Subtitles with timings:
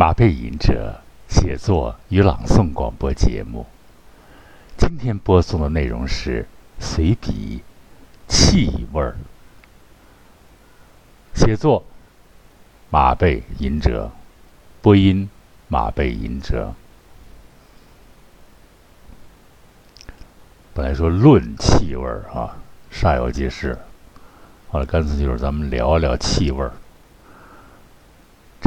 [0.00, 3.66] 马背吟者写作与朗诵广播节目。
[4.76, 6.46] 今天播送的内容是
[6.78, 7.64] 随笔
[8.32, 9.16] 《气味儿》，
[11.36, 11.84] 写作
[12.90, 14.12] 马背吟者，
[14.80, 15.28] 播音
[15.66, 16.72] 马背吟者。
[20.72, 22.56] 本来说论气味儿啊，
[22.92, 23.76] 煞有介事，
[24.68, 26.70] 后来干脆就是咱们聊聊气味儿。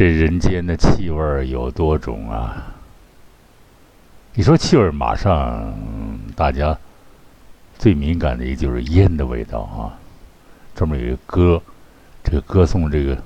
[0.02, 2.74] 这人间的气味有多种啊！
[4.34, 5.72] 你说气味，马上
[6.34, 6.76] 大家
[7.78, 9.94] 最敏感的一个就是烟的味道啊。
[10.74, 11.62] 专门有一个歌，
[12.24, 13.16] 这个歌颂这个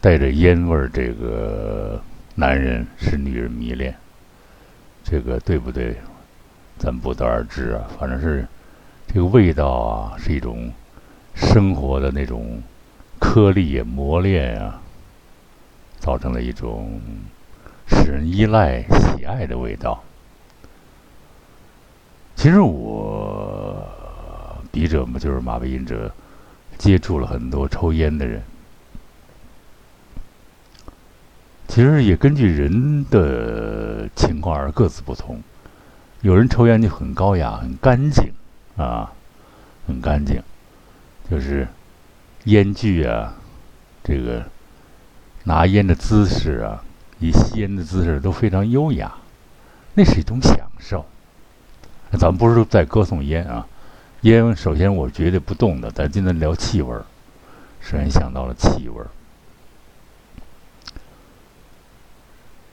[0.00, 2.02] 带着烟味儿这个
[2.34, 3.94] 男人是女人迷恋，
[5.04, 5.94] 这个对不对？
[6.78, 7.84] 咱不得而知啊。
[7.98, 8.48] 反正是
[9.08, 10.72] 这个味道啊，是一种
[11.34, 12.62] 生活的那种
[13.18, 14.80] 颗粒磨练啊。
[16.06, 17.00] 造成了一种
[17.88, 20.00] 使人依赖、喜爱的味道。
[22.36, 23.84] 其实我
[24.70, 26.14] 笔者嘛，就是马背吟者，
[26.78, 28.40] 接触了很多抽烟的人。
[31.66, 35.42] 其实也根据人的情况而各自不同。
[36.20, 38.32] 有人抽烟就很高雅、很干净
[38.76, 39.12] 啊，
[39.88, 40.40] 很干净，
[41.28, 41.66] 就是
[42.44, 43.34] 烟具啊，
[44.04, 44.44] 这个。
[45.48, 46.82] 拿烟的姿势啊，
[47.20, 49.14] 以吸烟的姿势都非常优雅，
[49.94, 51.06] 那是一种享受。
[52.18, 53.64] 咱们不是在歌颂烟啊，
[54.22, 55.88] 烟首先我绝对不动的。
[55.92, 57.04] 咱今天聊气味儿，
[57.80, 59.06] 首先想到了气味儿。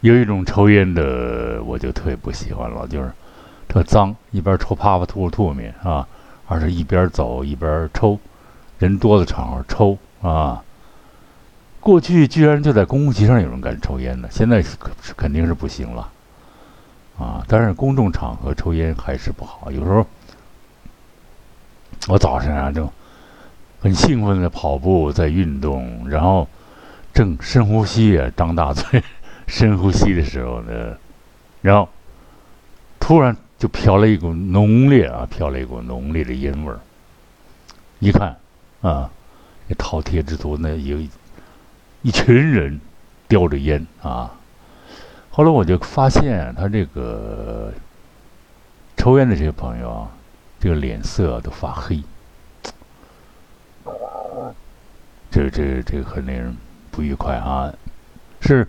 [0.02, 3.11] 有一种抽烟的，我就特别不喜欢了，就是
[3.67, 6.08] 特脏，一边抽啪啪吐吐沫啊，
[6.47, 8.19] 而是一边走一边抽，
[8.80, 10.63] 人多的场合抽啊。
[11.84, 14.78] 过去居然就在公共汽车上有人敢抽烟的，现在是
[15.17, 16.09] 肯定是不行了，
[17.20, 17.44] 啊！
[17.45, 19.70] 但是公众场合抽烟还是不好。
[19.70, 20.08] 有时候
[22.08, 22.89] 我早上啊就
[23.82, 26.48] 很兴奋的跑步在运动，然后
[27.14, 29.04] 正深呼吸啊，张大嘴
[29.45, 30.95] 深呼吸的时候呢，
[31.61, 31.89] 然后
[32.98, 36.80] 突然就飘了一股浓烈啊，飘了一股浓烈的烟味儿。
[37.99, 38.38] 一看
[38.82, 39.11] 啊，
[39.67, 40.98] 那饕餮之徒那有。
[42.03, 42.80] 一群人
[43.27, 44.31] 叼着烟啊！
[45.31, 47.73] 后来我就发现，他这个
[48.97, 50.11] 抽烟的这些朋友啊，
[50.59, 52.03] 这个脸色都发黑，
[55.31, 56.55] 这这这很令人
[56.92, 57.73] 不愉快啊！
[58.42, 58.67] 是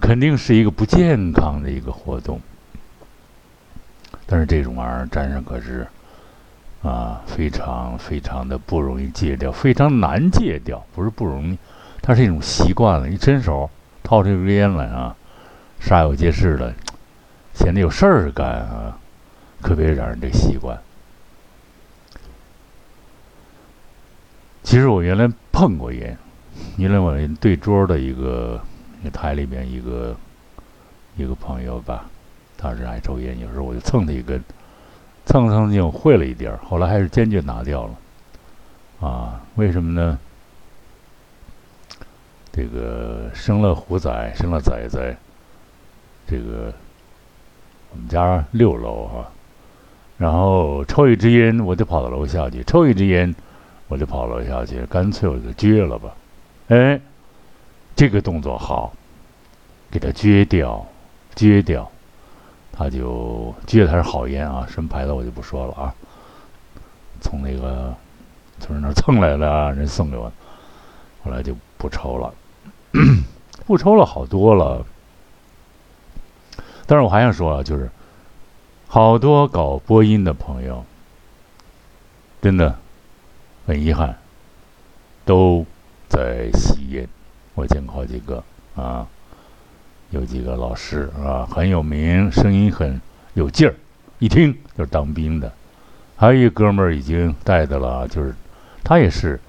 [0.00, 2.40] 肯定是一个不健康的一个活动，
[4.26, 5.86] 但是这种玩意儿沾上可是
[6.82, 11.58] 啊，非常非常的不容易戒掉，非常难戒掉，不是不容易。
[12.06, 13.70] 它是一种习惯了，一伸手
[14.02, 15.16] 掏出根烟来啊，
[15.80, 16.74] 煞有介事的，
[17.54, 18.98] 显得有事儿干啊，
[19.62, 20.78] 可别让人这习惯。
[24.62, 26.18] 其实我原来碰过烟，
[26.76, 28.60] 原来我对桌的一个
[29.10, 30.14] 台里边一个
[31.16, 32.04] 一个朋友吧，
[32.58, 34.44] 他是爱抽烟，有时候我就蹭他一根，
[35.24, 39.08] 蹭蹭就会了一点儿，后来还是坚决拿掉了。
[39.08, 40.18] 啊，为什么呢？
[42.56, 45.16] 这个生了虎崽，生了崽崽，
[46.24, 46.72] 这个
[47.90, 49.28] 我们家六楼哈，
[50.16, 53.34] 然后抽一支烟，我就跑到楼下去；抽一支烟，
[53.88, 54.86] 我就跑楼下去。
[54.86, 56.14] 干脆我就撅了吧，
[56.68, 57.00] 哎，
[57.96, 58.92] 这个动作好，
[59.90, 60.86] 给它撅掉，
[61.34, 61.90] 撅掉，
[62.72, 65.92] 他就撅它是好烟啊，什么牌子我就不说了啊。
[67.20, 67.92] 从那个
[68.60, 70.32] 从人那蹭来的，人送给我，
[71.24, 72.32] 后来就不抽了。
[73.66, 74.84] 不抽了好多了，
[76.86, 77.90] 但是我还想说啊，就是
[78.86, 80.84] 好多搞播音的朋友，
[82.42, 82.78] 真的
[83.66, 84.16] 很遗憾，
[85.24, 85.64] 都
[86.08, 87.08] 在吸烟。
[87.54, 88.42] 我见过好几个
[88.76, 89.06] 啊，
[90.10, 93.00] 有几个老师啊很有名，声音很
[93.32, 93.74] 有劲儿，
[94.18, 95.52] 一听就是当兵的。
[96.16, 98.34] 还有一哥们儿已经带的了，就是
[98.82, 99.40] 他也是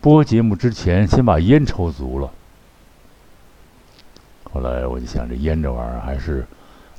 [0.00, 2.30] 播节目之前先把烟抽足了。
[4.52, 6.46] 后来我就想，这烟这玩意儿还是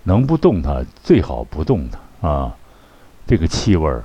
[0.03, 2.55] 能不动它最好不动它啊。
[3.25, 4.03] 这个气味儿，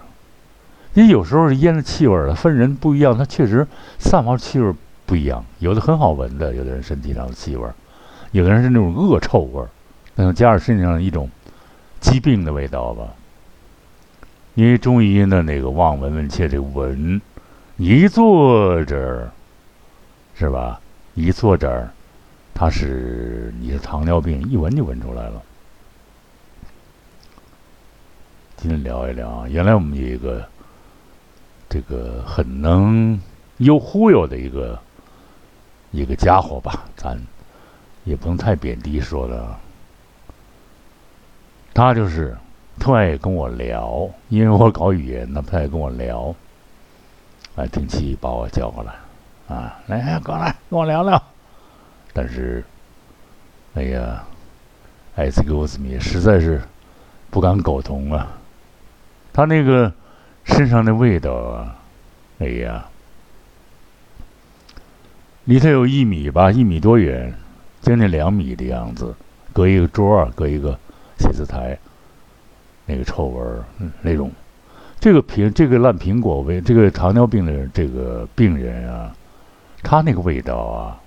[0.95, 3.67] 因为有时候烟的气味儿它分人不一样，它确实
[3.99, 4.75] 散发气味儿
[5.07, 5.45] 不一样。
[5.59, 7.75] 有的很好闻的，有的人身体上的气味儿，
[8.33, 9.69] 有的人是那种恶臭味儿，
[10.17, 11.31] 那种加上身体上一种
[12.01, 13.05] 疾病的味道吧。
[14.55, 17.21] 因为中医呢那个望闻问切，这个闻，
[17.77, 19.31] 一坐这儿，
[20.35, 20.81] 是吧？
[21.15, 21.91] 一坐这儿。
[22.55, 25.43] 他是你的糖尿病，一闻就闻出来了。
[28.57, 30.47] 今天聊一聊啊，原来我们有一个
[31.69, 33.21] 这个很能
[33.57, 34.79] 又忽悠的一个
[35.91, 37.21] 一个家伙吧，咱
[38.05, 39.57] 也不能太贬低说的。
[41.75, 42.37] 他就是
[42.79, 46.33] 特爱跟我聊，因为我搞语言的，他爱跟我聊。
[47.57, 48.95] 哎，定期把我叫过来，
[49.49, 51.23] 啊，来过来跟我聊聊。
[52.13, 52.63] 但是，
[53.75, 54.23] 哎呀，
[55.17, 56.61] 艾斯格沃斯米实在是
[57.31, 58.37] 不敢苟同啊。
[59.33, 59.91] 他那个
[60.45, 61.77] 身上的味道啊，
[62.39, 62.87] 哎呀，
[65.45, 67.33] 离他有一米吧，一米多远，
[67.81, 69.15] 将近两米的样子。
[69.55, 70.79] 隔一个桌儿，隔一个
[71.19, 71.79] 写字台，
[72.87, 73.65] 那个臭味儿，
[74.03, 74.31] 那种，
[75.01, 79.15] 这个苹这个烂苹果味，这个糖尿病的这个病人啊，
[79.83, 80.99] 他那个味道啊。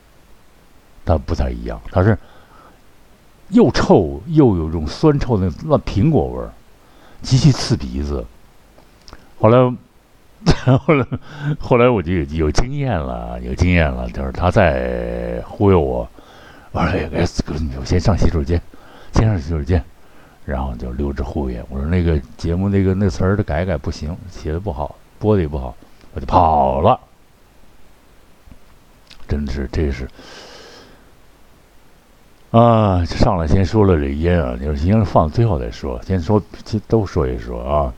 [1.06, 2.18] 它不太一样，它是
[3.50, 6.50] 又臭又有种酸臭的那苹果味儿，
[7.22, 8.26] 极其刺鼻子。
[9.40, 9.58] 后来，
[10.80, 11.06] 后来，
[11.60, 16.10] 后来我就有有经验了，有经验了，就是他在忽悠我。
[16.72, 17.08] 我说：“哎，
[17.46, 18.62] 哥，我先上洗手间，
[19.14, 19.84] 先上洗手间。”
[20.44, 21.66] 然后就溜之忽悠。
[21.70, 25.76] 我说：“那个节目那个那词儿的改改不行，写的不好，播的也不好，
[26.14, 27.00] 我就跑了。”
[29.28, 30.08] 真的是，这是。
[32.56, 37.94] 啊，上来先说了这烟啊，就是烟放最后再说，先说先都说一说啊。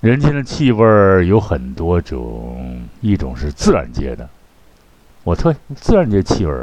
[0.00, 4.30] 人间的气味有很多种，一种是自然界的，
[5.24, 6.54] 我特自然界气味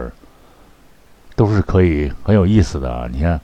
[1.35, 3.09] 都是可以很有意思的啊。
[3.11, 3.41] 你看，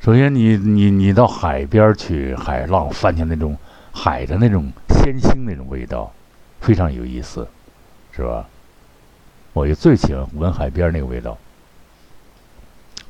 [0.00, 3.58] 首先你你你到海边去，海浪翻起那种
[3.92, 6.12] 海的那种鲜腥那种味道，
[6.60, 7.48] 非常有意思，
[8.12, 8.46] 是吧？
[9.54, 11.38] 我就最喜欢闻海边那个味道，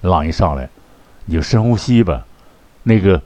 [0.02, 0.68] 浪一上来，
[1.24, 2.24] 你就深呼吸吧，
[2.84, 3.20] 那个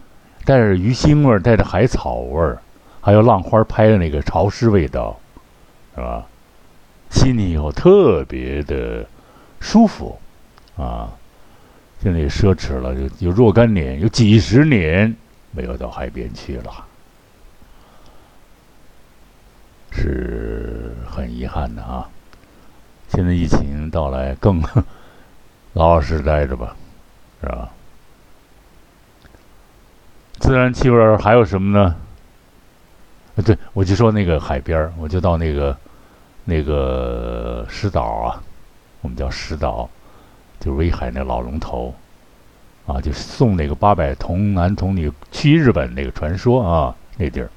[0.45, 2.59] 带着鱼腥味儿，带着海草味儿，
[3.03, 5.19] 还有浪花拍的那个潮湿味道，
[5.95, 6.25] 是吧？
[7.11, 9.05] 心里以后特别的
[9.61, 10.19] 舒服，
[10.77, 11.11] 啊！
[12.01, 15.17] 现在也奢侈了，有有若干年，有几十年
[15.51, 16.85] 没有到海边去了，
[19.91, 22.09] 是很遗憾的啊。
[23.09, 24.61] 现在疫情到来，更
[25.73, 26.77] 老老实实待着吧，
[27.41, 27.71] 是吧？
[30.39, 31.97] 自然气味还有什么呢？
[33.37, 35.77] 啊对，我就说那个海边我就到那个
[36.45, 38.43] 那个石岛啊，
[39.01, 39.89] 我们叫石岛，
[40.61, 41.95] 就威海那老龙头
[42.87, 47.51] 啊，就送那个八百童男童女去日本那个传说啊，那地儿，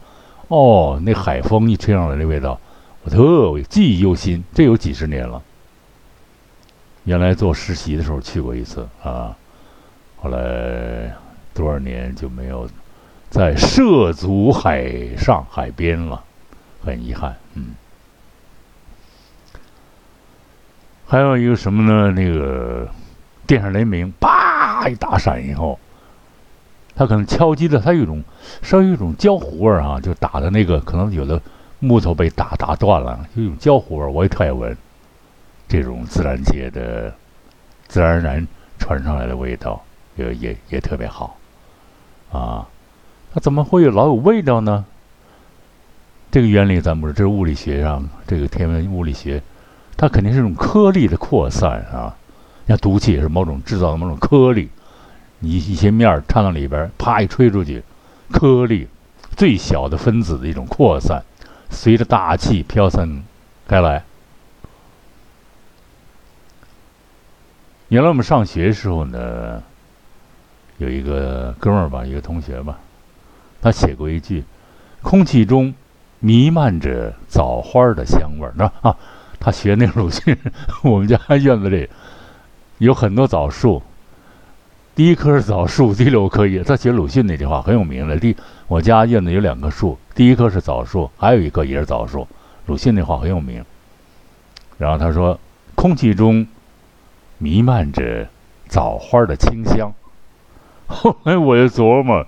[0.50, 2.59] 哦，那海风一吹上来，那味道。
[3.03, 5.42] 我特记忆犹新，这有几十年了。
[7.03, 9.36] 原来做实习的时候去过一次啊，
[10.18, 11.12] 后来
[11.51, 12.69] 多少年就没有
[13.31, 16.24] 在涉足海上海边了，
[16.86, 17.36] 很遗憾。
[17.56, 17.74] 嗯，
[21.07, 22.12] 还有一个什么呢？
[22.12, 22.88] 那个
[23.48, 25.80] 电闪雷鸣，啪一打闪以后，
[26.94, 28.24] 它可能敲击的，它有一种
[28.62, 31.42] 稍微有一种焦糊味儿啊，就打的那个可能有的。
[31.81, 34.78] 木头被打打断了，有一种焦糊味，我也特爱闻。
[35.68, 37.13] 这种自然界的、
[37.88, 39.82] 自然而然传上来的味道，
[40.15, 41.38] 也也也特别好。
[42.32, 42.67] 啊，
[43.34, 44.86] 它怎么会有老有味道呢？
[46.29, 49.41] 这个原理咱不知道，这是物理学上这个天文物理学，
[49.98, 52.15] 它肯定是一种颗粒的扩散啊。
[52.67, 54.70] 像毒气也是某种制造的某种颗粒，
[55.39, 57.84] 你一些面儿掺到里边，啪一吹出去，
[58.32, 58.88] 颗粒
[59.36, 61.24] 最小的分子的一种扩散。
[61.72, 63.24] 随着大气飘散
[63.68, 64.04] 开来。
[67.88, 69.63] 原来我们上学时候呢，
[70.78, 72.78] 有一个哥们儿吧，一个同学吧，
[73.62, 74.44] 他写过一句
[75.01, 75.74] ：“空气中
[76.20, 78.96] 弥漫着枣花的香味儿。”那啊，
[79.40, 80.38] 他学那鲁迅，
[80.84, 81.90] 我们家院子里
[82.78, 83.82] 有很多枣树。
[84.93, 86.62] 第一棵是枣树，第六棵叶。
[86.63, 88.17] 他写鲁迅那句话很有名的。
[88.17, 88.36] 第
[88.67, 92.27] 我家院子有两棵树，第一棵是枣树，还有一棵也是枣树。
[92.65, 93.63] 鲁迅那话很有名。
[94.77, 95.39] 然后他说，
[95.75, 96.45] 空气中
[97.38, 98.27] 弥漫着
[98.67, 99.93] 枣花的清香。
[100.88, 102.27] 后 来我就琢磨，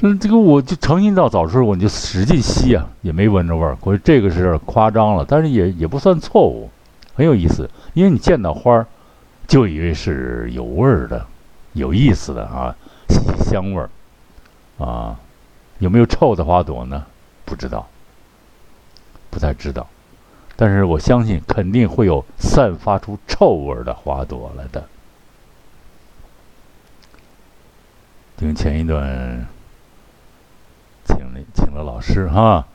[0.00, 3.76] 嗯，这个我就诚心到枣树，我就使劲吸啊，也没闻着味儿。
[3.80, 6.70] 我说这个是夸张了，但是也也不算错误，
[7.14, 7.68] 很有意思。
[7.94, 8.86] 因为你见到花儿。
[9.46, 11.26] 就以为是有味儿的、
[11.72, 12.74] 有意思的啊，
[13.44, 13.90] 香味儿
[14.84, 15.18] 啊，
[15.78, 17.06] 有没有臭的花朵呢？
[17.44, 17.86] 不知道，
[19.30, 19.86] 不太知道。
[20.56, 24.88] 但是我相信肯定会有散发出臭味儿的花朵来的。
[28.36, 29.46] 听前一段，
[31.04, 32.66] 请了请了老师哈，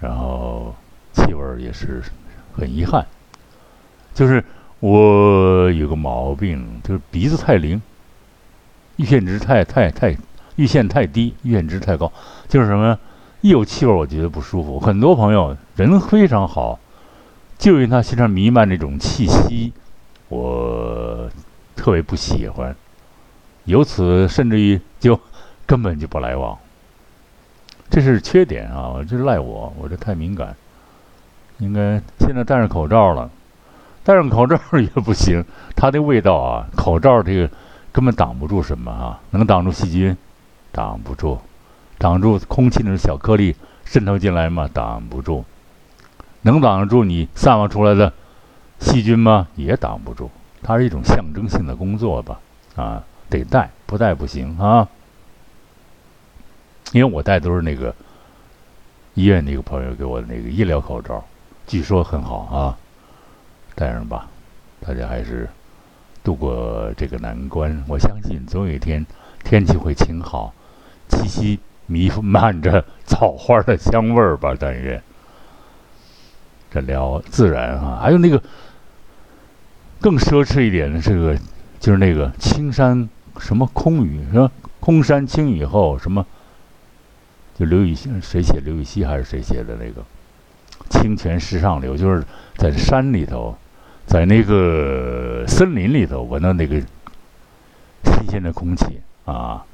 [0.00, 0.74] 然后
[1.12, 2.02] 气味也是
[2.56, 3.06] 很遗憾，
[4.14, 4.44] 就是
[4.82, 7.80] 我有个毛病，就是鼻子太灵，
[8.96, 10.16] 阈限值太太太
[10.56, 12.12] 阈限太低，阈限值太高，
[12.48, 12.98] 就是什么
[13.42, 14.80] 一有气味我觉得不舒服。
[14.80, 16.80] 很多朋友人非常好。
[17.58, 19.72] 就因为他身上弥漫那种气息，
[20.28, 21.30] 我
[21.76, 22.74] 特别不喜欢，
[23.66, 25.20] 由此甚至于就
[25.64, 26.58] 根本就不来往。
[27.88, 30.56] 这是缺点啊，这是赖我，我这太敏感。
[31.58, 33.30] 应该现在戴上口罩了，
[34.04, 35.44] 戴上口罩也不行，
[35.76, 37.48] 它的味道啊，口罩这个
[37.92, 40.16] 根本挡不住什么啊，能挡住细菌？
[40.72, 41.38] 挡不住，
[41.98, 43.54] 挡住空气那种小颗粒
[43.84, 44.68] 渗透进来吗？
[44.72, 45.44] 挡不住。
[46.44, 48.12] 能挡得住你散发出来的
[48.80, 49.46] 细菌吗？
[49.54, 50.28] 也挡不住，
[50.62, 52.40] 它是一种象征性的工作吧？
[52.74, 54.88] 啊，得戴，不戴不行啊。
[56.92, 57.94] 因为我戴都是那个
[59.14, 61.24] 医院那个朋友给我的那个医疗口罩，
[61.66, 62.76] 据说很好啊，
[63.74, 64.28] 戴上吧，
[64.80, 65.48] 大家还是
[66.22, 67.82] 度过这个难关。
[67.88, 69.04] 我相信总有一天
[69.42, 70.52] 天气会晴好，
[71.08, 75.02] 气息弥漫着草花的香味儿吧，但愿。
[76.70, 78.42] 这聊自然啊，还有那个
[80.00, 81.36] 更奢侈一点的，这个
[81.78, 84.50] 就是那个青山什么空雨是吧？
[84.80, 86.26] 空山青雨后什么？
[87.54, 88.58] 就刘禹锡谁写？
[88.64, 90.02] 刘禹锡还是谁写的那个
[90.88, 91.94] “清泉石上流”？
[91.98, 92.24] 就是
[92.56, 93.54] 在山里头，
[94.06, 96.80] 在那个森林里头闻到那个
[98.04, 99.64] 新鲜的空气啊，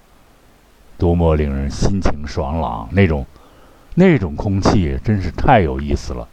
[0.97, 2.88] 多么令人心情爽朗！
[2.92, 3.26] 那种
[3.94, 6.28] 那种空气真是太有意思了。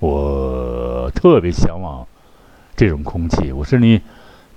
[0.00, 2.06] 我特别向往
[2.76, 4.00] 这种空气，我甚至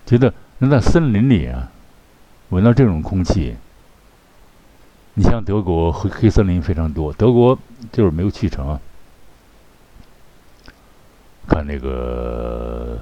[0.06, 1.72] 觉得能在森林里啊
[2.50, 3.56] 闻到这种空气。
[5.14, 7.58] 你像德国黑黑森林非常多，德国
[7.92, 8.80] 就是没有去成。
[11.48, 13.00] 看那个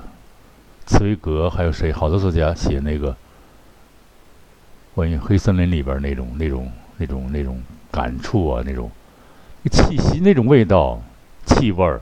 [0.86, 1.92] 茨威格，还有谁？
[1.92, 3.16] 好多作家写那个
[4.94, 7.62] 关于黑森林里边那种、那种、那种、那种
[7.92, 8.90] 感触啊，那种
[9.72, 11.02] 气息、那种味道、
[11.46, 12.02] 气味儿。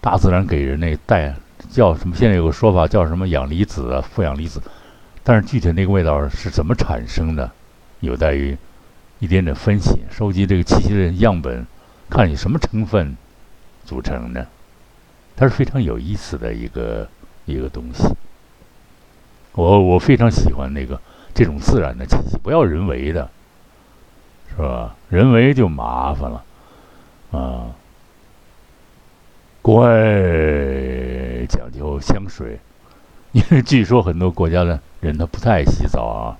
[0.00, 1.34] 大自然给人那带
[1.70, 2.14] 叫什么？
[2.14, 4.62] 现在有个说法叫什么氧离子啊，负氧离子。
[5.24, 7.50] 但是具体那个味道是怎么产生的，
[7.98, 8.56] 有待于
[9.18, 10.00] 一点点分析。
[10.10, 11.66] 收集这个气息的样本，
[12.08, 13.16] 看你什么成分
[13.84, 14.46] 组成的，
[15.36, 17.06] 它是非常有意思的一个
[17.44, 18.02] 一个东西。
[19.52, 21.00] 我我非常喜欢那个
[21.34, 23.30] 这种自然的气息，不要人为的，
[24.50, 24.96] 是吧？
[25.08, 26.44] 人为就麻烦了，
[27.30, 27.66] 啊。
[29.62, 32.58] 国外讲究香水，
[33.32, 36.38] 因为据说很多国家的人他不太爱洗澡啊，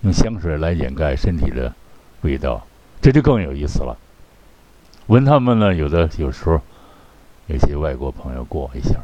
[0.00, 1.72] 用香水来掩盖身体的
[2.22, 2.66] 味道，
[3.02, 3.96] 这就更有意思了。
[5.08, 6.60] 闻他们呢，有的有时候
[7.46, 9.00] 有些外国朋友过一下，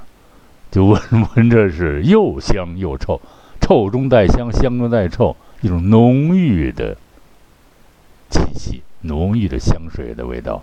[0.70, 1.00] 就闻
[1.36, 3.20] 闻着是又香又臭，
[3.60, 6.96] 臭中带香，香中带臭，一种浓郁的
[8.30, 10.62] 气息，浓郁的香水的味道。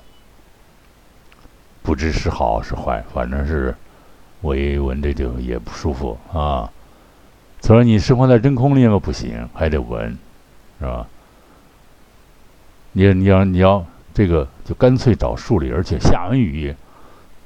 [1.84, 3.74] 不知是好是坏，反正是
[4.42, 6.70] 我一闻这就也不舒服啊。
[7.62, 9.00] 他说：“你生活在真空里吗？
[9.00, 10.18] 不行，还得闻，
[10.80, 11.08] 是吧？
[12.92, 16.76] 你你要你要这个，就干脆找树林，而且下完雨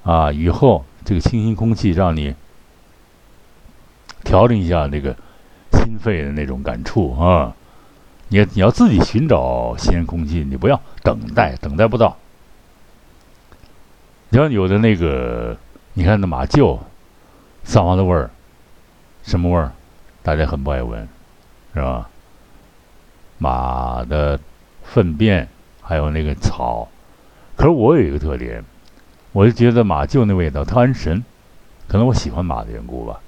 [0.04, 2.36] 啊，雨后这个清新空气让你
[4.24, 5.16] 调整一下那个
[5.72, 7.56] 心肺的那种感触啊。
[8.30, 12.18] 你你要自己寻找新鲜空气，你不要等待，等待不到。”
[14.30, 15.58] 你像有的那个，
[15.94, 16.80] 你看那马厩
[17.64, 18.30] 散发的味儿，
[19.24, 19.74] 什么味儿？
[20.24, 21.06] 大家很不爱闻，
[21.74, 22.10] 是吧？
[23.38, 24.40] 马的
[24.84, 25.50] 粪便，
[25.82, 26.88] 还有那个草。
[27.58, 28.64] 可是我有一个特点，
[29.34, 31.24] 我就觉得马厩那味道特安神，
[31.88, 33.20] 可能我喜欢马的缘故吧。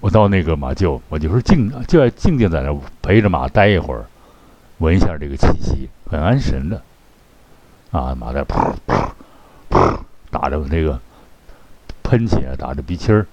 [0.00, 4.04] 我到那个马厩，我就是静，就爱静静在那陪着马待一会儿，
[4.78, 6.82] 闻一下这个气息，很安神的。
[7.92, 9.10] 啊，马在噗噗
[9.70, 9.98] 噗
[10.30, 11.00] 打着那个
[12.02, 13.26] 喷气，打着鼻气儿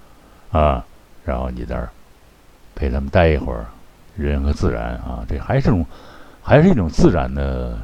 [0.51, 0.85] 啊，
[1.25, 1.89] 然后你在那儿
[2.75, 3.65] 陪他们待一会儿，
[4.15, 5.85] 人和自然啊，这还是种
[6.41, 7.79] 还是一种自然的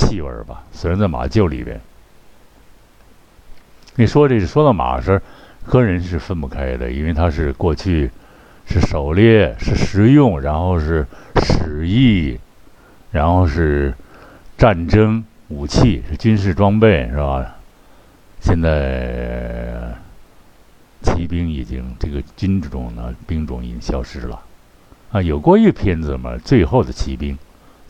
[0.00, 0.64] 气味吧。
[0.72, 1.80] 虽然在马厩里边，
[3.96, 5.20] 你说这说到马是
[5.64, 8.10] 和人是分不开的，因为它是过去
[8.66, 11.06] 是狩猎，是食用，然后是
[11.42, 12.40] 使役，
[13.12, 13.94] 然后是
[14.56, 15.22] 战争。
[15.50, 17.56] 武器，是军事装备，是吧？
[18.40, 19.92] 现在
[21.02, 24.40] 骑兵已经这个军种呢，兵种已经消失了。
[25.10, 27.34] 啊，有过一个片子嘛，《最后的骑兵》，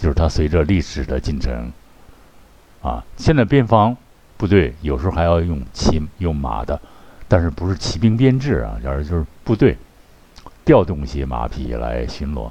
[0.02, 1.70] 就是它随着历史的进程，
[2.82, 3.96] 啊，现在边防
[4.36, 6.80] 部队有时候还要用骑用马的，
[7.28, 9.76] 但是不是骑兵编制啊，而就是部队
[10.64, 12.50] 调动一些马匹来巡逻，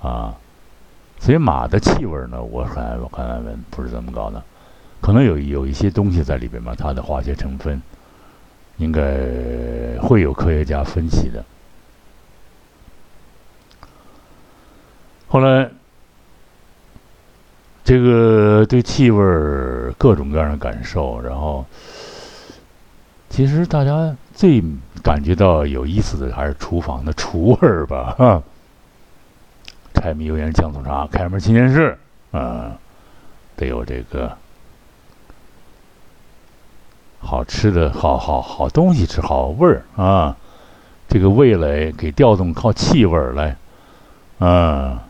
[0.00, 0.34] 啊，
[1.18, 4.42] 所以马的气味呢，我看我看闻不是这么高的，
[5.00, 7.82] 可能有有一些东西在里边嘛，它的化学成分
[8.78, 9.02] 应该
[10.00, 11.44] 会有科学家分析的。
[15.28, 15.70] 后来，
[17.84, 19.22] 这个对气味
[19.98, 21.64] 各种各样的感受，然后，
[23.28, 24.62] 其实大家最
[25.02, 28.42] 感觉到有意思的还是厨房的厨味儿吧，哈。
[29.94, 31.96] 柴米油盐酱醋茶，开门七件事，
[32.30, 32.72] 啊，
[33.56, 34.36] 得有这个
[37.20, 40.36] 好吃的好好好东西吃，好味儿啊。
[41.08, 43.56] 这个味蕾给调动，靠气味儿来，
[44.38, 45.02] 啊。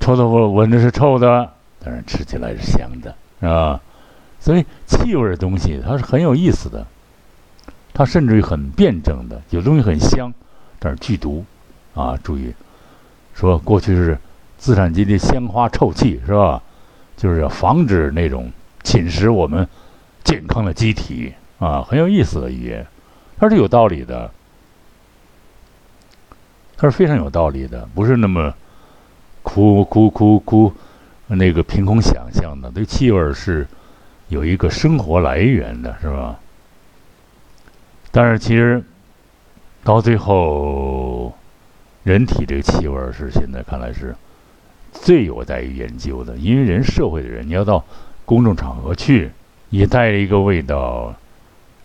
[0.00, 1.53] 臭豆腐闻着是臭的，
[1.84, 3.80] 当然吃起来是香的，是吧？
[4.40, 6.86] 所以气味的东西它是很有意思的，
[7.92, 9.42] 它甚至于很辩证的。
[9.50, 10.32] 有东西很香，
[10.78, 11.44] 但是剧毒
[11.94, 12.18] 啊！
[12.22, 12.54] 注意，
[13.34, 14.18] 说过去是
[14.56, 16.62] 资产阶级香花臭气，是吧？
[17.16, 18.50] 就是要防止那种
[18.82, 19.68] 侵蚀我们
[20.24, 21.82] 健康的机体啊！
[21.82, 22.86] 很有意思的语言，
[23.38, 24.30] 它是有道理的，
[26.76, 28.54] 它是非常有道理的，不是那么。
[29.46, 30.72] 哭哭哭哭，
[31.26, 33.66] 那个凭空想象的，对气味是
[34.28, 36.38] 有一个生活来源的，是吧？
[38.10, 38.82] 但是其实
[39.82, 41.36] 到最后，
[42.02, 44.14] 人体这个气味是现在看来是
[44.92, 47.84] 最有待于研究的，因为人社会的人，你要到
[48.24, 49.32] 公众场合去，
[49.70, 51.14] 你带着一个味道，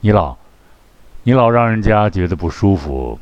[0.02, 0.38] 你老
[1.24, 3.20] 你老让人家觉得不舒服。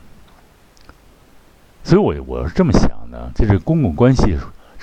[1.84, 4.38] 所以，我我是这么想的，就是公共关系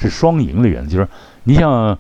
[0.04, 1.08] 是双赢的原则，就是
[1.44, 1.98] 你想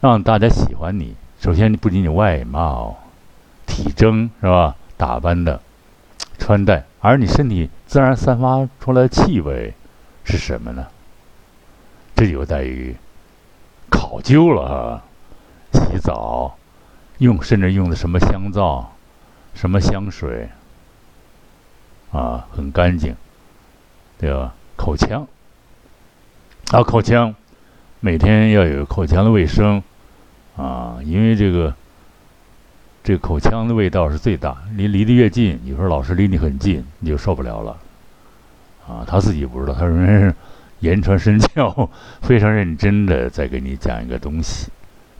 [0.00, 2.96] 让大家喜欢你，首先你不仅仅外貌、
[3.66, 5.60] 体征是吧，打扮的、
[6.38, 9.74] 穿戴，而你身体自然散发出来的气味
[10.24, 10.86] 是什么呢？
[12.14, 12.94] 这有待于
[13.90, 15.02] 考究了哈。
[15.72, 16.56] 洗澡
[17.18, 18.92] 用甚至用的什么香皂、
[19.54, 20.48] 什么香水
[22.12, 23.16] 啊，很干净。
[24.18, 24.52] 对吧？
[24.76, 25.26] 口腔
[26.72, 27.34] 啊，口腔
[28.02, 29.82] 每天要有口腔的卫生
[30.56, 31.74] 啊，因为这个
[33.04, 34.56] 这个口腔的味道是最大。
[34.74, 37.76] 离离得越近，有时候老师离你很近，你就受不了了
[38.88, 39.04] 啊。
[39.06, 40.34] 他自己不知道，他仍然是
[40.78, 41.90] 言传身教，
[42.22, 44.70] 非常认真的在给你讲一个东西，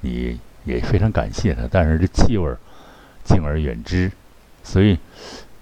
[0.00, 1.68] 你也非常感谢他。
[1.70, 2.50] 但是这气味
[3.24, 4.10] 敬而远之，
[4.62, 4.98] 所以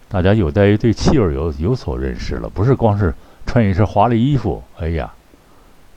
[0.09, 3.13] 大家有待于对气味有有所认识了，不是光是。
[3.47, 5.11] 穿一身华丽衣服，哎呀，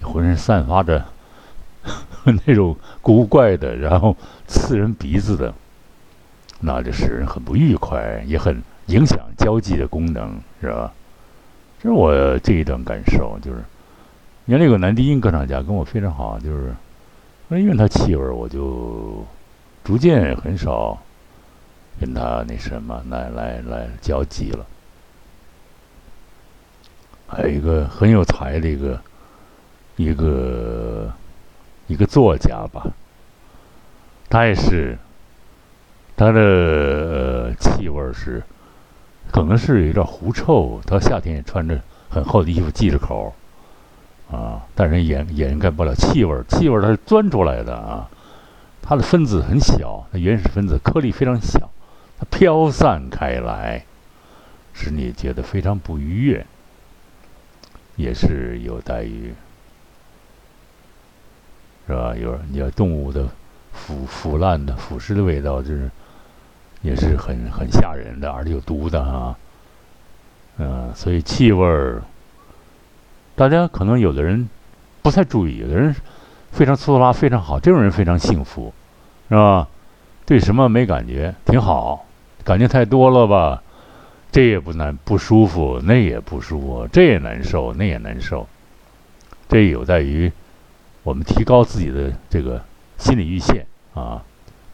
[0.01, 1.05] 浑身散发着
[2.45, 4.15] 那种古怪的，然后
[4.47, 5.53] 刺人鼻子的，
[6.59, 10.91] 那就使人很不愉快，也很影响交际的功能，是吧？
[11.81, 13.63] 这是我这一段感受，就是，
[14.45, 16.75] 原来有个男低音歌唱家跟我非常好，就是，
[17.49, 19.25] 因为他气味，我就
[19.83, 20.97] 逐渐很少
[21.99, 24.65] 跟他那什么来来来交际了。
[27.27, 29.01] 还有一个很有才的一个
[30.01, 31.11] 一个
[31.87, 32.87] 一个作家吧，
[34.29, 34.97] 他也是
[36.15, 38.41] 他的气味是
[39.31, 43.33] 可能是有点狐臭，他夏天也穿着很厚的衣服系着口
[44.31, 48.09] 啊，但是掩掩盖不了气味，气味它是钻出来的啊，
[48.81, 51.69] 它的分子很小，它原始分子颗粒非常小，
[52.17, 53.85] 它飘散开来，
[54.73, 56.45] 使你觉得非常不愉悦。
[57.97, 59.33] 也是有待于，
[61.91, 62.15] 是吧？
[62.15, 63.27] 有你要动物的
[63.73, 65.91] 腐腐烂的腐尸的味道，就是
[66.81, 69.35] 也是很很吓人的，而且有毒的啊。
[70.57, 72.01] 嗯，所以气味儿，
[73.35, 74.47] 大家可能有的人
[75.01, 75.93] 不太注意，有的人
[76.51, 78.73] 非常粗拉非常好，这种人非常幸福，
[79.27, 79.67] 是吧？
[80.25, 82.05] 对什么没感觉，挺好，
[82.45, 83.61] 感觉太多了吧？
[84.31, 88.47] 这也不难不舒服，那也不舒服，这也难受，那也难受。
[89.49, 90.31] 这有在于
[91.03, 92.63] 我们提高自己的这个
[92.97, 94.23] 心理阈限啊，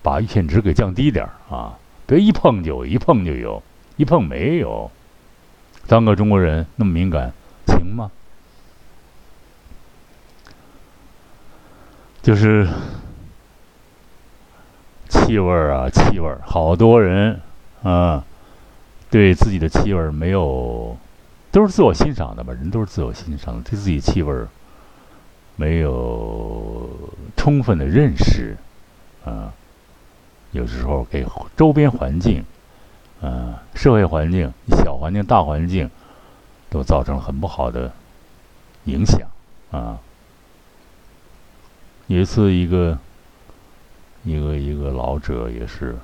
[0.01, 3.61] 把阈限值给降低点儿啊，别一碰就一碰就有，
[3.95, 4.91] 一碰没有。
[5.87, 7.31] 当个中国人那么敏感，
[7.67, 8.11] 行吗？
[12.21, 12.67] 就是
[15.07, 17.39] 气味儿啊，气味儿，好多人
[17.83, 18.25] 啊，
[19.09, 20.97] 对自己的气味儿没有，
[21.51, 22.51] 都是自我欣赏的吧？
[22.51, 24.49] 人都是自我欣赏的，对自己气味儿
[25.57, 26.89] 没有
[27.35, 28.55] 充分的认识
[29.25, 29.53] 啊。
[30.51, 31.25] 有时候给
[31.57, 32.43] 周边环境，
[33.21, 35.91] 啊，社会环境、小环境、大环境，
[36.69, 37.91] 都造成了很不好的
[38.85, 39.27] 影响
[39.71, 39.99] 啊。
[42.07, 42.97] 有一次，一个
[44.23, 45.97] 一个一个老者也是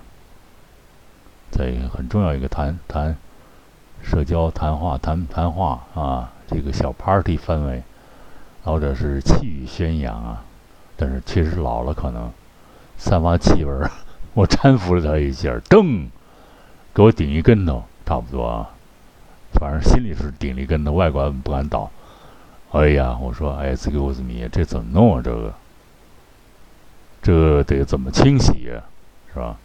[1.50, 3.16] 在很重要一个谈谈
[4.04, 7.82] 社交谈话谈谈话啊，这个小 party 氛围，
[8.66, 10.44] 老者是气宇轩扬啊，
[10.96, 12.32] 但是确实老了，可能
[12.98, 13.92] 散发气味儿。
[14.34, 16.08] 我搀扶了他一下，噔，
[16.94, 18.70] 给我顶一跟头，差不多啊。
[19.54, 21.92] 反正心里是顶了一跟头，外观不敢倒。
[22.72, 25.22] 哎呀，我说，哎，excuse me，这怎么弄啊？
[25.24, 25.54] 这个，
[27.22, 28.82] 这得怎么清洗呀？
[29.34, 29.58] 是吧？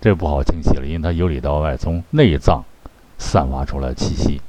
[0.00, 2.62] 这不好清洗了，因为它由里到外从内脏
[3.16, 4.40] 散发出来气息。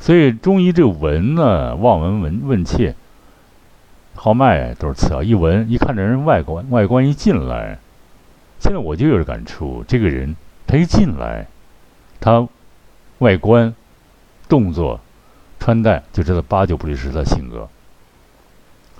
[0.00, 2.94] 所以中医这个闻呢，望闻问问切，
[4.14, 5.22] 号脉都是次要。
[5.22, 7.78] 一闻，一看这人外观，外观一进来。
[8.58, 10.34] 现在我就有点感触，这个人
[10.66, 11.46] 他一进来，
[12.20, 12.48] 他
[13.18, 13.74] 外观、
[14.48, 15.00] 动作、
[15.60, 17.68] 穿戴就知道八九不离十的性格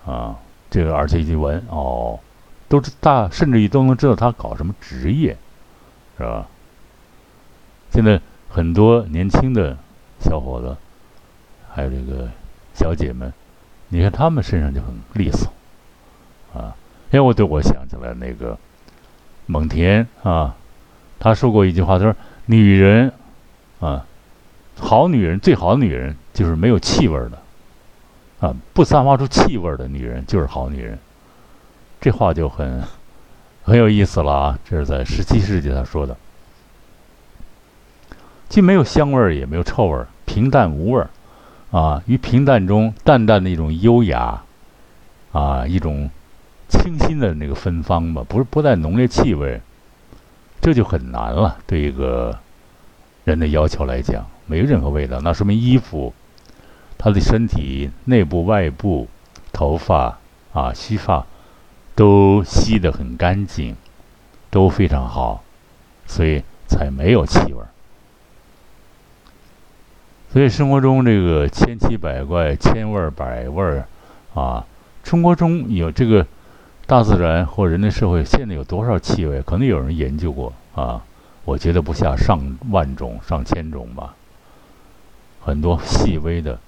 [0.04, 0.36] 啊。
[0.70, 2.20] 这个而且一闻哦，
[2.68, 5.36] 都是大，甚至于都能知道他搞什么职业，
[6.18, 6.46] 是吧？
[7.90, 9.76] 现在很多年轻的
[10.20, 10.76] 小伙子，
[11.70, 12.28] 还有这个
[12.74, 13.32] 小姐们，
[13.88, 15.52] 你看他们身上就很利索
[16.52, 16.74] 啊。
[17.10, 18.58] 哎，我对我想起来那个。
[19.50, 20.54] 蒙恬啊，
[21.18, 23.10] 他说过一句话，他说：“女人
[23.80, 24.04] 啊，
[24.78, 30.98] 好女人，最好的女人就是没有气味的，啊，不散发出气味的女人就是好女人。”
[31.98, 32.84] 这话就很
[33.62, 34.58] 很有意思了啊！
[34.68, 36.14] 这是在十七世纪他说的，
[38.50, 41.08] 既没有香味儿，也没有臭味儿，平淡无味儿，
[41.70, 44.42] 啊，于平淡中淡淡的一种优雅，
[45.32, 46.10] 啊，一种。
[46.70, 49.58] 清新的那个芬芳吧，不是不带浓烈气味，
[50.60, 51.56] 这就很难了。
[51.66, 52.38] 对一个
[53.24, 56.12] 人的要求来讲，没有任何味道，那说明衣服、
[56.98, 59.08] 他的身体内部、外部、
[59.50, 60.18] 头发
[60.52, 61.24] 啊、须发
[61.94, 63.74] 都吸得很干净，
[64.50, 65.42] 都非常好，
[66.06, 67.62] 所以才没有气味。
[70.32, 73.82] 所以生活中这个千奇百怪、千味百味
[74.34, 74.64] 啊，
[75.04, 76.26] 生活中有这个。
[76.88, 79.42] 大自然或人类社会现在有多少气味？
[79.42, 81.04] 可能有人研究过啊，
[81.44, 84.14] 我觉得不下上万种、上千种吧。
[85.44, 86.58] 很多细微的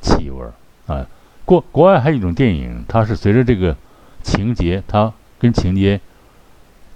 [0.00, 0.42] 气味
[0.86, 1.06] 啊。
[1.44, 3.76] 国国外还有一种电影，它是随着这个
[4.22, 6.00] 情节，它跟情节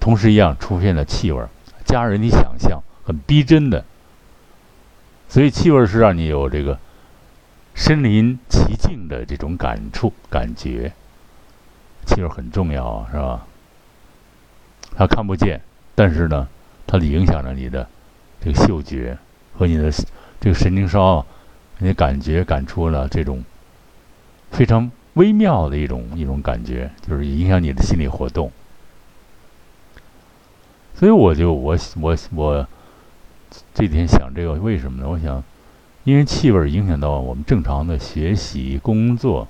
[0.00, 1.50] 同时一样出现的气味儿，
[1.84, 3.84] 加人的想象，很逼真的。
[5.28, 6.78] 所以气味是让你有这个
[7.74, 10.92] 身临其境的这种感触、感觉。
[12.06, 13.46] 气味很重要，是吧？
[14.94, 15.60] 它看不见，
[15.94, 16.48] 但是呢，
[16.86, 17.86] 它影响着你的
[18.40, 19.18] 这个嗅觉
[19.58, 19.90] 和你的
[20.40, 21.26] 这个神经梢，
[21.78, 23.44] 你感觉感出了这种
[24.52, 28.50] 非常微妙的一种一种感觉，就是影响你的心理活动。
[30.94, 32.68] 所以我就我我我
[33.74, 35.08] 这几天想这个为什么呢？
[35.08, 35.42] 我想，
[36.04, 39.48] 因为气味影响到我们正常的学习工作。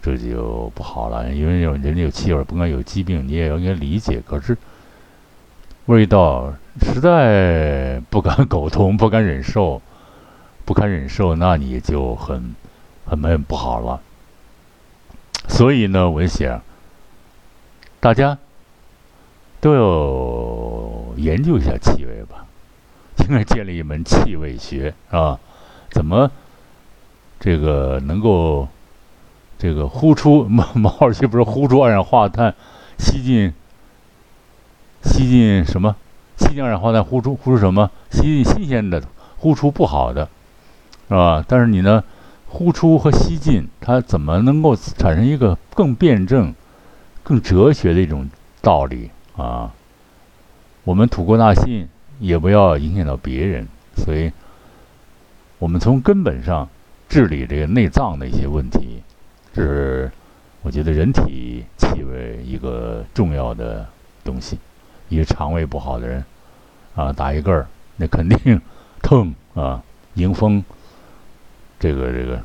[0.00, 4.22] 这就不好了，因为有人家有气味，不管有疾病，你也要应该理解。
[4.24, 4.56] 可是
[5.86, 9.82] 味道实在不敢苟同，不敢忍受，
[10.64, 12.54] 不堪忍受，那你就很
[13.04, 14.00] 很很不好了。
[15.48, 16.62] 所以呢，我想
[17.98, 18.38] 大家
[19.60, 22.46] 都要研究一下气味吧，
[23.28, 25.38] 应该建立一门气味学啊，
[25.90, 26.30] 怎么
[27.38, 28.68] 这个能够。
[29.60, 32.54] 这个呼出 毛毛二气不是呼出二氧化碳，
[32.96, 33.52] 吸进
[35.02, 35.96] 吸进什么？
[36.36, 37.90] 吸进二氧化碳，呼出呼出什么？
[38.12, 39.02] 吸进新鲜的，
[39.38, 40.28] 呼出不好的，
[41.08, 41.44] 是吧？
[41.48, 42.04] 但是你呢，
[42.46, 46.54] 呼出和吸进，它怎么能够产生一个更辩证、
[47.24, 48.30] 更哲学的一种
[48.62, 49.72] 道理啊？
[50.84, 54.32] 我们吐过纳新，也不要影响到别人，所以，
[55.58, 56.68] 我们从根本上
[57.08, 59.02] 治理这个内脏的一些问题。
[59.54, 60.10] 是，
[60.62, 63.86] 我觉得人体气味一个重要的
[64.24, 64.58] 东西。
[65.08, 66.22] 一个肠胃不好的人，
[66.94, 68.60] 啊，打一个儿，那肯定
[69.02, 69.82] 疼啊，
[70.14, 70.62] 迎风，
[71.80, 72.38] 这个这个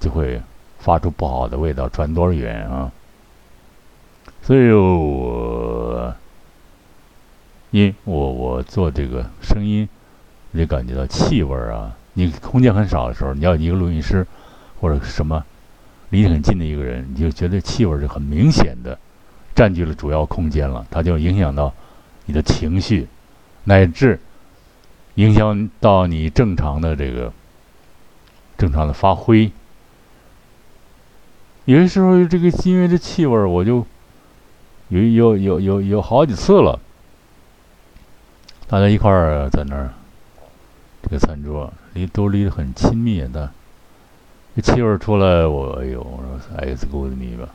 [0.00, 0.42] 就会
[0.80, 2.90] 发出不好的味道，传多远啊？
[4.42, 6.12] 所以我
[7.74, 9.88] 因为我我做这个声音，
[10.52, 11.92] 你感觉到气味啊。
[12.12, 14.24] 你空间很少的时候，你要一个录音师
[14.80, 15.44] 或者什么
[16.10, 18.96] 离你很近的一个人，你就觉得气味是很明显的，
[19.56, 21.74] 占据了主要空间了，它就影响到
[22.26, 23.08] 你的情绪，
[23.64, 24.20] 乃至
[25.16, 27.32] 影响到你正常的这个
[28.56, 29.50] 正常的发挥。
[31.64, 33.84] 有些时候，这个因为这气味，我就
[34.90, 36.78] 有有有有有好几次了，
[38.74, 39.88] 大家一块儿在那儿
[41.00, 41.72] 这个餐桌。
[41.92, 43.48] 离都离得很亲密的，
[44.56, 47.48] 这气味出来，我哎呦，我说哎，这狗你吧，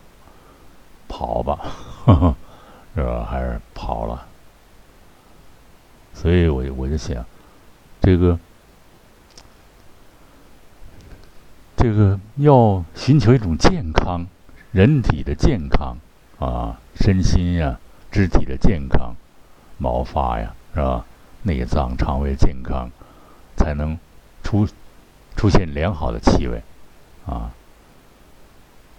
[1.09, 1.59] 跑吧，
[2.95, 3.27] 是吧？
[3.29, 4.25] 还是跑了？
[6.13, 7.25] 所以我就我就想，
[7.99, 8.39] 这个
[11.75, 14.25] 这个要寻求一种健康，
[14.71, 15.97] 人体的健康
[16.39, 17.77] 啊，身心呀，
[18.09, 19.13] 肢体的健康，
[19.77, 21.05] 毛发呀，是吧？
[21.43, 22.89] 内脏、肠胃健康，
[23.55, 23.97] 才能。
[24.41, 24.67] 出
[25.35, 26.63] 出现良好的气味，
[27.27, 27.51] 啊，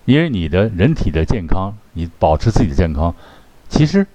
[0.05, 3.17] 因为你的人体的健康，你保持自己的健康，
[3.69, 4.07] 其实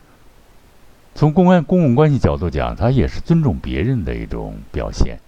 [1.14, 5.20] 从公安公共关系角度讲，它也是尊重别人的一种表现。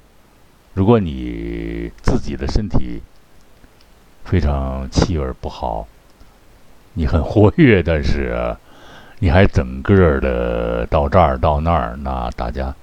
[0.75, 3.01] 如果你自己的身体
[4.23, 5.87] 非常气味不好，
[6.93, 8.55] 你很活跃，但是
[9.19, 12.73] 你还整个的到这儿到那儿，那大家。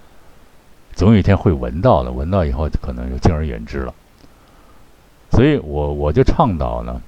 [0.94, 3.92] 总有一天会闻到的，闻到以后就可能就敬而远之了。
[5.32, 7.02] 所以我我就倡导呢，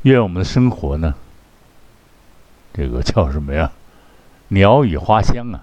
[0.00, 1.14] 愿我们的生活呢，
[2.72, 3.70] 这个叫什么呀？
[4.48, 5.60] 鸟语花香啊，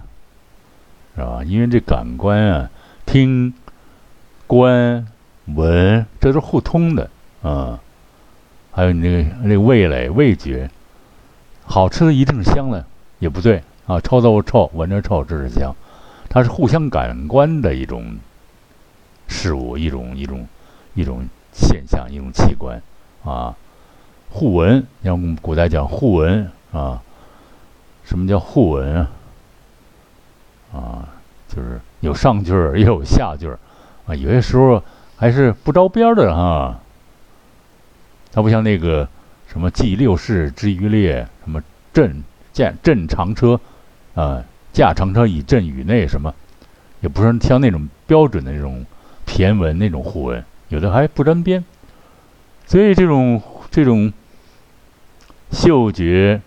[1.16, 1.42] 是吧？
[1.44, 2.70] 因为这感官啊，
[3.04, 3.52] 听、
[4.46, 5.06] 观、
[5.46, 7.10] 闻，这是互通的
[7.42, 7.80] 啊。
[8.70, 10.70] 还有你那个那味蕾、味觉，
[11.70, 12.84] 好吃的一定是香的，
[13.20, 14.00] 也不对啊。
[14.00, 15.72] 臭豆腐臭，闻着臭，这是香。
[16.28, 18.16] 它是互相感官的一种
[19.28, 20.46] 事物，一种一种
[20.94, 22.82] 一种现象，一种器官
[23.24, 23.54] 啊。
[24.30, 27.00] 互闻，像我们古代讲互闻啊。
[28.04, 29.10] 什么叫互闻啊？
[30.72, 31.08] 啊，
[31.48, 33.56] 就是有上句儿，也有下句儿
[34.06, 34.14] 啊。
[34.14, 34.82] 有些时候
[35.16, 36.80] 还是不着边的哈。
[38.32, 39.08] 它不像那个
[39.52, 43.60] 什么“祭六世之余烈”，什么“镇驾镇长车”
[44.14, 44.44] 啊。
[44.72, 46.32] 驾长车以镇宇内，什么，
[47.00, 48.86] 也不是像那种标准的那种
[49.26, 51.64] 骈文那种互文，有的还不沾边。
[52.66, 54.12] 所以这种这种
[55.50, 56.40] 嗅觉，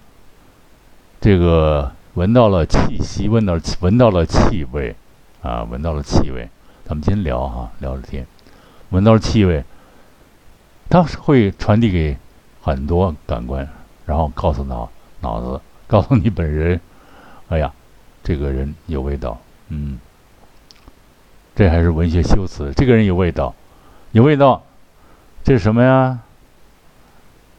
[1.20, 4.96] 这个闻到了气息，闻到闻到了气味，
[5.42, 6.48] 啊，闻到了气味。
[6.86, 8.26] 咱们今天聊哈，聊着天，
[8.92, 9.66] 闻到了气味，
[10.90, 12.18] 它会传递给
[12.64, 13.70] 很多感官，
[14.08, 16.82] 然后告诉脑脑子， 告诉你本人，
[17.50, 17.72] 哎呀。
[18.26, 20.00] 这个人有味道，嗯，
[21.58, 22.72] 这还是文学修辞。
[22.74, 23.54] 这个人有味道，
[24.14, 24.64] 有味道，
[25.44, 26.20] 这是什么呀？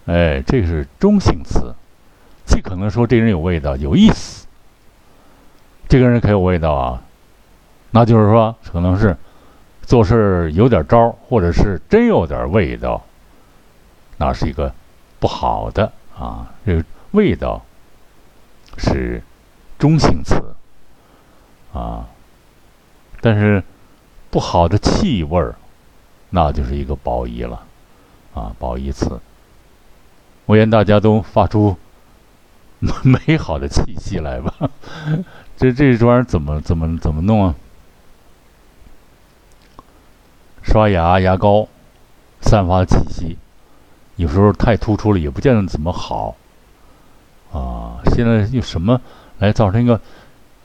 [0.06, 1.74] 哎，这是中性词，
[2.46, 4.46] 既可能说这人有味道，有意思。
[5.86, 7.02] 这个人可有味道啊，
[7.90, 9.14] 那就是说可能是
[9.82, 13.04] 做事有点招，或者是真有点味道，
[14.16, 14.72] 那是一个
[15.24, 16.52] 不好的啊。
[16.66, 17.62] 这个味道
[18.76, 19.22] 是。
[19.76, 20.54] 中性词，
[21.74, 22.06] 啊，
[23.20, 23.62] 但是
[24.30, 25.56] 不好的气味儿，
[26.30, 27.66] 那就是一个褒义了，
[28.32, 29.20] 啊，褒义词。
[30.46, 31.76] 我愿大家都发出
[33.02, 34.70] 美好的气息来吧。
[35.58, 37.54] 这这玩意儿怎么怎么怎么弄啊？
[40.62, 41.68] 刷牙牙膏
[42.40, 43.36] 散发气息，
[44.16, 46.36] 有时候太突出了，也不见得怎么好。
[47.52, 49.00] 啊，现在用什么？
[49.38, 50.00] 来造成一个，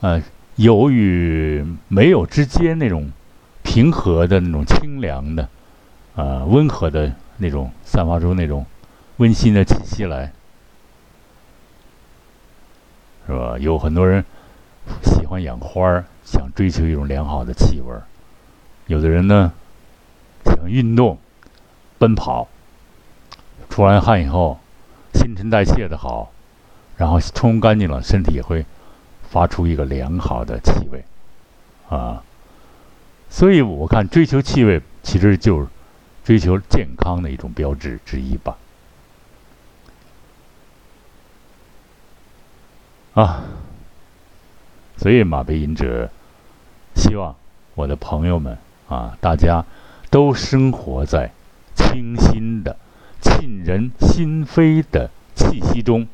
[0.00, 0.22] 呃，
[0.56, 3.10] 有与没有之间那种
[3.62, 5.48] 平和的那种清凉的，
[6.14, 8.64] 啊，温和的那种散发出那种
[9.16, 10.32] 温馨的气息来，
[13.26, 13.58] 是吧？
[13.58, 14.24] 有很多人
[15.02, 18.02] 喜欢养花儿，想追求一种良好的气味儿；
[18.86, 19.52] 有的人呢，
[20.44, 21.18] 想运动、
[21.98, 22.48] 奔跑，
[23.70, 24.58] 出完汗以后，
[25.14, 26.30] 新陈代谢的好。
[26.98, 28.66] 然后冲干净了，身体也会
[29.30, 31.02] 发出一个良好的气味，
[31.88, 32.22] 啊，
[33.30, 35.66] 所以我看追求气味其实就是
[36.22, 38.58] 追求健康的一种标志之一吧。
[43.14, 43.44] 啊，
[44.98, 46.10] 所以马背吟者
[46.94, 47.34] 希望
[47.74, 48.58] 我的朋友们
[48.90, 49.64] 啊，大家
[50.10, 51.30] 都生活在
[51.74, 52.29] 清新、
[53.70, 56.08] 人心扉的气息中。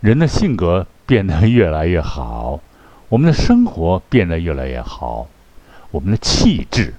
[0.00, 2.60] 人的性格变得越来越好，
[3.10, 5.28] 我们的生活变得越来越好，
[5.90, 6.94] 我们的气质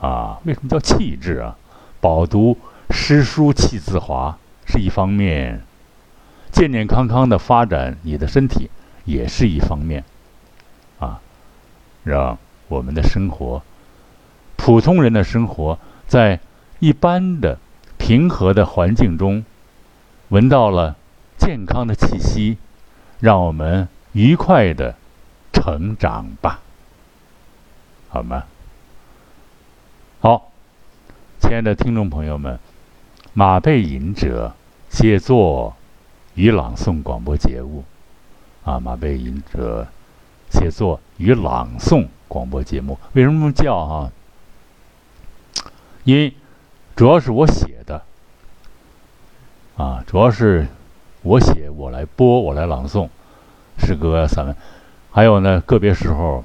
[0.00, 1.56] 啊，为什么叫气质啊？
[2.00, 2.56] 饱读
[2.90, 5.62] 诗书气自华是一方面，
[6.52, 8.70] 健健康康的发展你的身体
[9.04, 10.04] 也是一方面，
[11.00, 11.20] 啊，
[12.04, 13.60] 让我们的生活，
[14.54, 16.38] 普通人的生活在
[16.78, 17.58] 一般的
[18.06, 19.44] 平和的环境中，
[20.28, 20.94] 闻到了
[21.36, 22.56] 健康的气息，
[23.18, 24.94] 让我们愉快的
[25.52, 26.60] 成长吧，
[28.08, 28.44] 好吗？
[30.20, 30.52] 好。
[31.40, 32.60] 亲爱的听众朋友们，
[33.32, 34.54] 马背吟者
[34.88, 35.74] 写作
[36.36, 37.84] 与朗诵广播节目，
[38.64, 39.88] 啊，马背吟者
[40.52, 44.12] 写作与朗诵广播节目，为什么这么叫哈？
[46.04, 46.32] 因为
[46.94, 47.75] 主要是我写，
[49.76, 50.66] 啊，主要是
[51.20, 53.08] 我写，我来播，我来朗诵
[53.78, 54.56] 诗歌、散文，
[55.10, 56.42] 还有呢，个别时候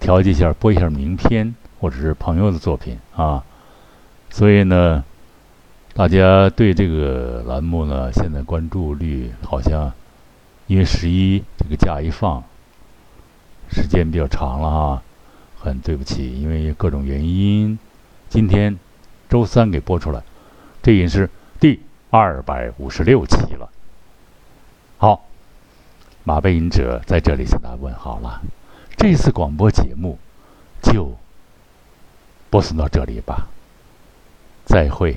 [0.00, 3.44] 调节一下，播一下名篇或者是朋友的作品啊。
[4.28, 5.04] 所以呢，
[5.94, 9.92] 大家对这个栏目呢，现在关注率好像，
[10.66, 12.42] 因为十一这个假一放，
[13.70, 15.02] 时间比较长了哈，
[15.60, 17.78] 很对不起，因为各种原因，
[18.28, 18.76] 今天
[19.28, 20.20] 周三给播出来，
[20.82, 21.30] 这也是
[22.16, 23.68] 二百五十六期了。
[24.98, 25.24] 好，
[26.22, 28.40] 马背影者在这里向大家问好了，
[28.96, 30.16] 这次广播节目
[30.80, 31.12] 就
[32.50, 33.48] 播送到这里吧。
[34.64, 35.16] 再会。